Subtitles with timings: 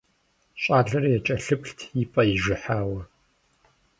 [0.61, 3.01] Щӏалэр якӀэлъыплът и пӀэ ижыхьауэ.